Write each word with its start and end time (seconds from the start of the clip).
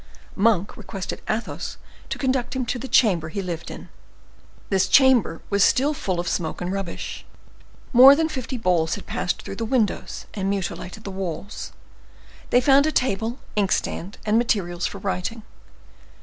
Monk 0.35 0.75
requested 0.75 1.21
Athos 1.29 1.77
to 2.09 2.17
conduct 2.17 2.55
him 2.55 2.65
to 2.65 2.79
the 2.79 2.87
chamber 2.87 3.29
he 3.29 3.39
lived 3.39 3.69
in. 3.69 3.87
This 4.71 4.87
chamber 4.87 5.43
was 5.51 5.63
still 5.63 5.93
full 5.93 6.19
of 6.19 6.27
smoke 6.27 6.59
and 6.59 6.71
rubbish. 6.73 7.23
More 7.93 8.15
than 8.15 8.27
fifty 8.27 8.57
balls 8.57 8.95
had 8.95 9.05
passed 9.05 9.43
through 9.43 9.57
the 9.57 9.63
windows 9.63 10.25
and 10.33 10.49
mutilated 10.49 11.03
the 11.03 11.11
walls. 11.11 11.71
They 12.49 12.61
found 12.61 12.87
a 12.87 12.91
table, 12.91 13.37
inkstand, 13.55 14.17
and 14.25 14.39
materials 14.39 14.87
for 14.87 14.97
writing. 14.97 15.43